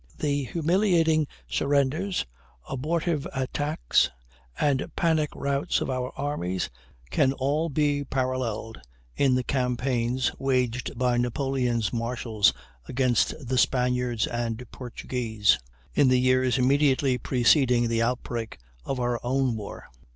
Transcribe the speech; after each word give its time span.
The 0.17 0.45
humiliating 0.45 1.27
surrenders, 1.47 2.25
abortive 2.67 3.27
attacks, 3.35 4.09
and 4.59 4.87
panic 4.95 5.29
routs 5.35 5.79
of 5.79 5.91
our 5.91 6.11
armies 6.17 6.71
can 7.11 7.33
all 7.33 7.69
be 7.69 8.03
paralleled 8.03 8.81
in 9.15 9.35
the 9.35 9.43
campaigns 9.43 10.31
waged 10.39 10.97
by 10.97 11.17
Napoleon's 11.17 11.93
marshals 11.93 12.51
against 12.87 13.47
the 13.47 13.59
Spaniards 13.59 14.25
and 14.25 14.65
Portuguese 14.71 15.59
in 15.93 16.07
the 16.07 16.19
years 16.19 16.57
immediately 16.57 17.19
preceding 17.19 17.87
the 17.87 18.01
outbreak 18.01 18.57
of 18.83 18.99
our 18.99 19.19
own 19.23 19.55
war. 19.55 19.87